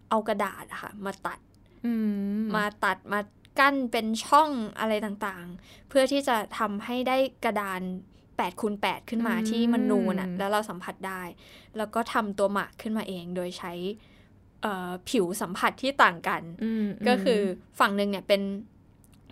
[0.10, 1.40] เอากระดาษอะค่ะ มาตัด
[1.86, 1.94] อื
[2.40, 3.20] มมาตัดมา
[3.60, 7.82] กั้นเป็นช่องอะไรต่างๆ เพื่อที่จะทำให้ได้กระดาน
[8.22, 11.22] 8คูณ8ขึ้นมาอืมที่มันนูนอะแล้วเราสัมผัสได้
[11.78, 13.74] แล้วก็ทำตัวหมากขึ้นมาเองโดยใช้
[14.62, 17.42] เอ่อผิวสัมผัสที่ต่างกันอืมก็คือ
[17.80, 18.42] ฝั่งหนึ่งเนี่ยเป็น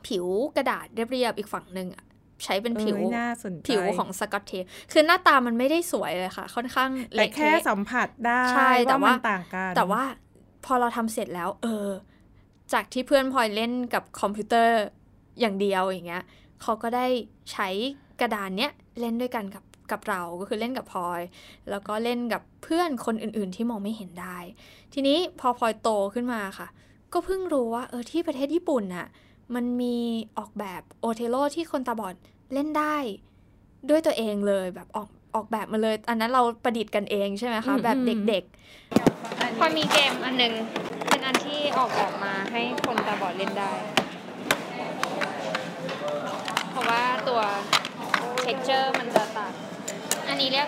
[0.07, 0.25] ผิว
[0.57, 2.03] กระดาษเรียบๆอีกฝั่งหนึ่งอะ
[2.43, 10.03] ใช้เป็นผิวเอ้ยน่าสนใจผิวของสกอตเทปคือหน้าตามันไม่ได้สวยเลยค่ะ ค่อนข้างแต่เละแค่เทะสัมผัสได้ใช่แต่ว่านต่างกันแต่ว่า
[10.67, 11.89] พอเราทำเสร็จแล้ว เออ
[12.73, 14.81] จากที่เพื่อนพลอยเล่นกับคอมพิวเตอร์
[15.39, 16.23] อย่างเดียวอย่างเงี้ย
[16.61, 17.05] เขาก็ได้
[17.51, 17.67] ใช้
[18.21, 21.21] กระดานเนี้ยเล่นด้วยกันกับกับเราก็คือเล่นกับพลอย
[21.69, 24.37] แล้วก็เล่นกับเพื่อนคนอื่น ๆ ที่มองไม่เห็นได้
[24.93, 26.67] ทีนี้พอพลอยโตขึ้นมาค่ะ
[27.13, 29.07] ก็เพิ่งรู้ว่าเออที่ประเทศญี่ปุ่นน่ะ
[29.55, 29.97] มันมี
[30.37, 32.15] ออกแบบโอเทโลที่คนตาบอด
[32.53, 32.95] เล่นได้
[33.89, 40.53] ด้วยตัวเองเลยแบบออก ออกแบบมาเลย อันนั้นเราประดิษฐ์กันเองใช่ไหมคะอืมแบบอืมเด็กๆพอมีเกมอันหนึง
[41.09, 43.71] เป็นอันที่ออกแบบมาให้คนตาบอดเล่นได้
[46.71, 47.41] เพราะว่าตัว
[48.45, 49.53] texture มันจะต่าง
[50.27, 50.67] อันนี้เรียก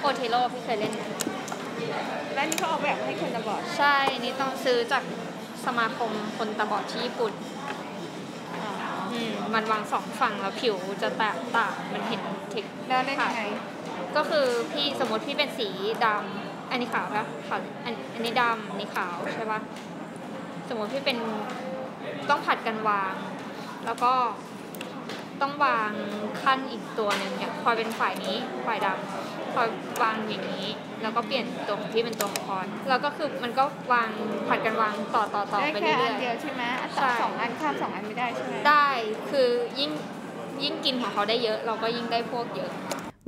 [0.00, 1.02] โอเทโลพี่เคยเล่นไหม
[2.34, 5.02] แล้วนี่เขาออกแบบให้คนตาบอด ใช่นี่ต้องซื้อจาก
[5.64, 7.32] สมาคมคนตาบอดที่ญี่ปุ่น
[9.12, 12.20] อืมมันวางสองฝั่งแล้วผิวจะแตกต่างมันเห็น
[12.50, 13.42] เทคแล้วเล่นยังไง
[14.16, 15.68] ก็คือพี่สมมติพี่เป็นสี
[16.04, 19.60] ดำอันนี้ขาวปะขาวอันอันนี้ดำอันนี้ขาวใช่ปะ
[20.68, 21.18] สมมติพี่เป็น
[22.30, 23.14] ต้องผัดกันวาง
[23.84, 24.12] แล้วก็
[25.40, 25.90] ต้องวาง
[26.42, 29.68] ขั้นอีกตัวหนึ่งเนี่ยพลอยเป็นฝ่ายนี้ฝ่ายดำพลอย
[30.02, 30.66] วางอย่างนี้
[31.02, 34.10] แล้วก็เปลี่ยนตัวของพี่เป็นตัวของพลอยแล้วก็คือมันก็วาง
[34.48, 38.88] ผัดกันวางต่อต่อต่อได้ไปแค่เรื่อันอยเดียวใช่ไหมอันใช่สองอันข้ามสองอันไม่ได้ใช่ไหมๆได้
[39.30, 39.90] คือยิ่ง
[40.62, 42.70] ยิ่งกินของเขาได้เยอะ เราก็ยิ่งได้พวกเยอะ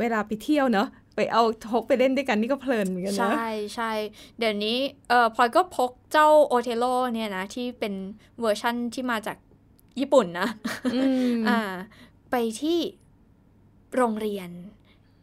[0.00, 3.92] เวลาไปเที่ยวเนอะไปเอาทกไปเล่นด้วยกันนี่ก็เพลินเหมือนกันนะใช่ใช่
[4.38, 7.94] เดี๋ยวนี้เออพลอยก็พกเจ้า Othello เนี่ยนะที่เป็น
[8.40, 9.36] เวอร์ชั่นที่มาจาก
[10.00, 10.48] ญี่ปุ่นนะ
[10.94, 11.00] อื
[11.32, 11.60] มอ่า
[12.30, 12.78] ไปที่
[13.96, 14.50] โรงเรียน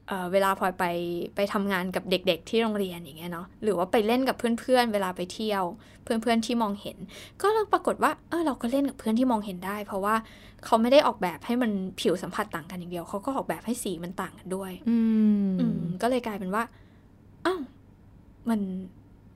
[0.07, 0.85] เอ่อเวลาพลอยไป
[1.35, 5.63] ไปทำงานกับเด็กๆ ที่โรงเรียนอย่างเงี้ยเนาะหรือว่าไปเล่นกับเพื่อนๆ เวลาไปเที่ยว
[6.03, 6.97] เพื่อนๆที่มองเห็น
[7.41, 10.15] ก็ปรากฏว่าเออเราก็เล่นกับเพื่อนที่มองเห็นได้ เพราะว่า
[10.65, 14.97] เขาไม่ได้ออกแบบให้มันผิวสัมผัสต่างกันอย่างเดียวเขาก็ออกแบบให้สีมันต่างกันด้วย อื
[15.47, 16.63] มอืมก็เลยกลายเป็นว่า
[17.45, 17.61] อ้าว
[18.49, 18.59] มัน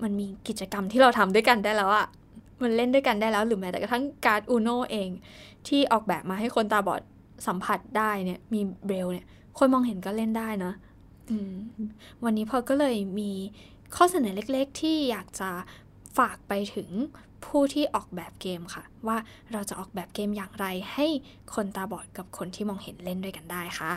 [0.04, 2.08] มันมีกิจกรรมที่เราทำด้วยกันได้แล้วอะ
[2.62, 5.10] มันเล่นด้วยกันได้แล้วหรือแม้แต่กระทั่งการ์ดอูโนเอง
[5.68, 7.02] ที่ออกแบบมาให้คนตาบอด
[7.48, 9.26] สัมผัสได้เนี่ยมีเบรลเนี่ย
[9.58, 10.74] คนมองเห็นก็เล่นได้นะ
[11.30, 11.54] อืม
[12.24, 13.32] วันนี้พอก็เลยมี
[13.96, 15.50] ข้อเสนอเล็กๆ ที่อยากจะ
[16.18, 16.90] ฝากไปถึง
[17.46, 19.18] ผู้ที่ออกแบบเกมค่ะ ว่า
[19.52, 21.08] เราจะออกแบบเกมอย่างไรให้
[21.54, 23.94] คนตาบอดกับคนที่มองเห็นเล่นด้วยกันได้ค่ะ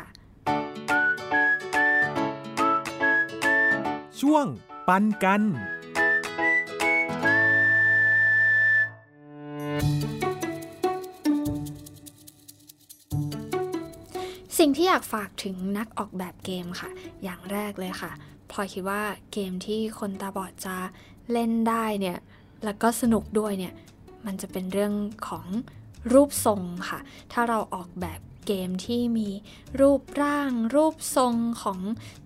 [4.21, 4.47] ช่วง
[4.88, 5.43] ปันกัน
[14.66, 16.90] สิ่งที่อยากฝากถึงนักออกแบบเกมค่ะ
[17.22, 18.12] อย่างแรกเลยค่ะ
[18.50, 20.77] พลอยคิดว่าเกมที่คนตาบอดจะ
[21.33, 22.18] เล่นได้เนี่ย
[22.64, 23.74] แล้วก็สนุกด้วยเนี่ย
[24.27, 24.92] มันจะเป็นเรื่อง
[25.29, 25.46] ของ
[26.12, 26.98] รูปทรงค่ะ
[27.33, 29.29] ถ้าเราออกแบบเกมที่มี
[29.81, 31.79] รูปร่าง รูปทรงของ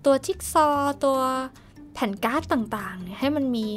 [0.05, 0.69] ตัวจิ๊กซอ
[1.05, 1.19] ตัว
[1.93, 3.67] แผ่นการ์ดต่างๆเนี่ยให้มันมี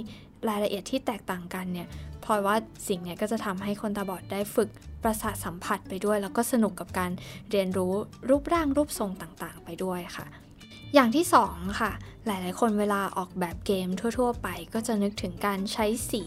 [0.48, 1.88] รายละเอียดที่แตกต่างกันเนี่ย
[2.24, 2.56] พลอยว่า
[2.88, 4.68] สิ่งเนี้ยก็จะทำให้คนตาบอดได้ฝึก
[5.02, 7.10] ประสาทสัมผัสไปด้วย แล้วก็สนุกกับการ
[7.50, 7.92] เรียนรู้
[8.28, 10.26] รูปร่างรูปทรงต่างๆ ไปด้วยค่ะ
[10.94, 11.92] อย่างที่สองค่ะ
[12.26, 16.24] หลายๆ คนเวลาออกแบบเกมทั่ว ๆ ไป ก็จะนึกถึงการใช้สี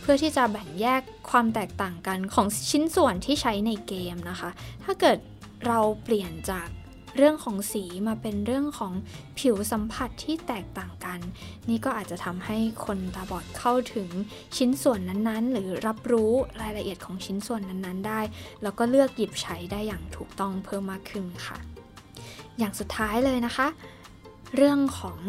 [0.00, 4.50] เพื่อที่จะแบ่งแยกความแตกต่างกันของชิ้นส่วนที่ใช้ในเกมนะคะ
[4.84, 5.18] ถ้าเกิด
[5.66, 6.68] เราเปลี่ยนจาก
[7.16, 8.92] เรื่องของสีมาเป็นเรื่องของ
[9.38, 11.20] ผิวสัมผัสที่แตกต่างกัน
[11.68, 14.08] นี่ก็อาจจะทำให้คนตาบอดเข้าถึง
[14.56, 18.20] ชิ้นส่วนนั้นๆ หรือรับรู้รายละเอียดของชิ้นส่วนนั้นๆ ได้
[18.62, 21.58] แล้วก็เลือกหยิบใช้ได้อย่างถูกต้องเพิ่มมากขึ้นค่ะ
[22.58, 23.68] อย่างสุดท้ายเลยนะคะ
[24.56, 25.20] เรื่องของ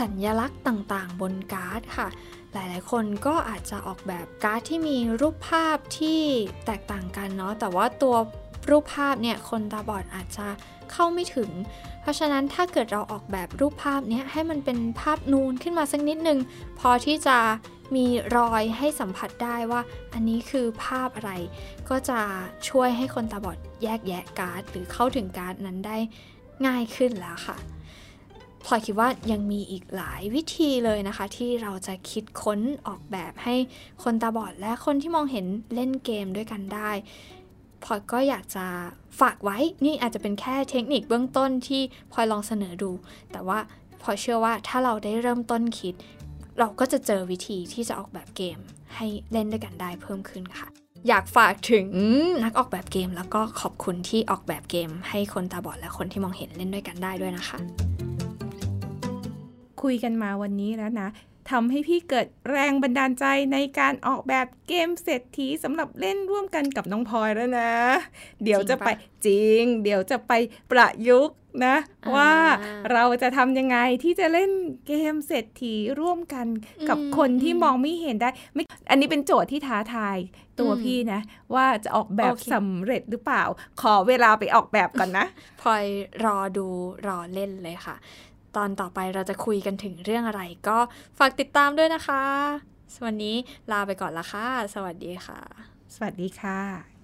[0.00, 2.08] สัญญลักษณ์ต่างๆ บนการ์ดค่ะ
[2.52, 6.20] หลายๆ คนก็อาจจะออกแบบการ์ดที่มีรูปภาพที่
[6.66, 8.16] แตกต่างกันเนาะ แต่ว่าตัว
[8.70, 10.46] รูปภาพเนี่ย คนตาบอดอาจจะ
[10.92, 11.50] เข้าไม่ถึง
[12.00, 16.38] เพราะฉะนั้นถ้าเกิดเราออกแบบรูปภาพนี้ให้มันเป็นภาพนูนขึ้นมาสักนิดนึง
[16.78, 17.38] พอที่จะ
[17.96, 19.80] มีรอยให้สัมผัสได้ว่า
[20.12, 21.32] อันนี้คือภาพอะไร
[21.88, 22.20] ก็จะ
[22.68, 25.96] ช่วยให้คนตาบอดแยกแยะการ์ด หรือเข้าถึงการ์ดนั้นได้
[26.66, 27.56] ง่ายขึ้นแล้วค่ะ
[28.64, 33.54] พลอยคิดว่ายังมีอีกหลายวิธีเลยนะคะ ที่เราจะคิดค้นออกแบบให้
[34.02, 36.90] คนตาบอดและคนที่มองเห็นเล่นเกมด้วยกันได้
[37.84, 38.66] พลอยก็อยากจะ
[39.20, 42.90] ฝากไว้ นี่อาจจะเป็นแค่เทคนิคเบื้องต้นที่พลอยลองเสนอดู
[43.32, 43.58] แต่ว่า
[44.02, 45.94] พลอยเชื่อว่าถ้าเราได้เริ่มต้นคิด
[46.58, 48.58] เราก็จะเจอวิธีที่จะออกแบบเกม
[48.96, 50.68] ให้เล่นด้วยกันได้เพิ่มขึ้นค่ะ
[51.08, 51.86] อยากฝากถึง
[52.44, 57.58] นักออกแบบเกม แล้วก็ขอบคุณที่ออกแบบเกม ให้คนตาบอดและคนที่มองเห็นเล่นด้วยกันได้ด้วยนะคะ
[59.82, 61.08] คุยกันมาวันนี้แล้วนะ
[61.50, 67.72] ทำให้พี่เกิดแรงบันดาลใจในการออกแบบเกมเศรษฐีสำหรับเล่นร่วมกันกับน้องพลอยแล้วนะ
[68.44, 68.88] เดี๋ยวจะไป
[69.26, 70.32] จริง เดี๋ยวจะไป
[70.70, 72.32] ประยุกต์นะอ่าว่า
[72.92, 74.50] เราจะทำยังไงที่จะเล่น
[74.86, 76.46] เกมเศรษฐีร่วมกัน
[76.88, 80.16] กับอืมคนที่อืมมองไม่เห็นได้ไม่อันนี้เป็นโจทย์ที่ท้าทาย
[80.60, 81.20] ตัวอืมพี่นะ
[81.54, 83.44] ว่าจะออกแบบโอเคสำเร็จหรือเปล่า
[83.80, 85.26] ขอเวลาไปออกแบบก่อนนะ
[85.60, 85.84] พลอย
[86.24, 86.66] รอดู
[87.06, 87.96] รอเล่นเลยค่ะ
[88.56, 90.78] ตอนต่อไปเราจะคุยกันถึงเรื่องอะไร ก็
[91.18, 92.24] ฝากติดตามด้วยนะคะ
[93.04, 93.36] วันนี้
[93.72, 95.40] ลาไปก่อนละค่ะ สวัสดีค่ะ
[95.94, 96.97] สวัสดีค่ะ